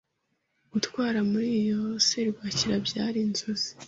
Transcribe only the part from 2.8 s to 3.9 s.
byari inzozi.